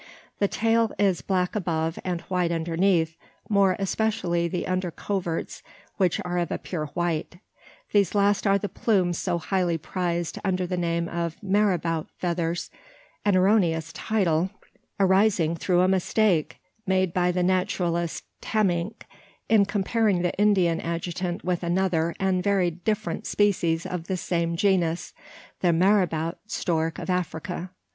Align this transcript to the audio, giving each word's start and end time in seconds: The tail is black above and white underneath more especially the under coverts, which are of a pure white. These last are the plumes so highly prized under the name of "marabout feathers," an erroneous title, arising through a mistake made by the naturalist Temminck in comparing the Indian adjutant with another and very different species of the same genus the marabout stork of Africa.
The 0.39 0.47
tail 0.47 0.91
is 0.97 1.21
black 1.21 1.55
above 1.55 1.99
and 2.03 2.21
white 2.21 2.51
underneath 2.51 3.17
more 3.49 3.75
especially 3.77 4.47
the 4.47 4.65
under 4.65 4.89
coverts, 4.89 5.61
which 5.97 6.19
are 6.25 6.39
of 6.39 6.49
a 6.51 6.57
pure 6.57 6.87
white. 6.95 7.37
These 7.91 8.15
last 8.15 8.47
are 8.47 8.57
the 8.57 8.67
plumes 8.67 9.19
so 9.19 9.37
highly 9.37 9.77
prized 9.77 10.39
under 10.43 10.65
the 10.65 10.75
name 10.75 11.07
of 11.07 11.37
"marabout 11.43 12.09
feathers," 12.17 12.71
an 13.25 13.35
erroneous 13.37 13.93
title, 13.93 14.49
arising 14.99 15.55
through 15.55 15.81
a 15.81 15.87
mistake 15.87 16.57
made 16.87 17.13
by 17.13 17.31
the 17.31 17.43
naturalist 17.43 18.23
Temminck 18.41 19.05
in 19.49 19.65
comparing 19.65 20.23
the 20.23 20.33
Indian 20.39 20.81
adjutant 20.81 21.45
with 21.45 21.61
another 21.61 22.15
and 22.19 22.43
very 22.43 22.71
different 22.71 23.27
species 23.27 23.85
of 23.85 24.07
the 24.07 24.17
same 24.17 24.55
genus 24.55 25.13
the 25.59 25.71
marabout 25.71 26.39
stork 26.47 26.97
of 26.97 27.07
Africa. 27.11 27.69